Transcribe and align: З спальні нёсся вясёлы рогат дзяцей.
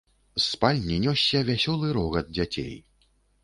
З 0.37 0.41
спальні 0.53 0.97
нёсся 1.03 1.43
вясёлы 1.51 1.95
рогат 2.01 2.35
дзяцей. 2.35 2.77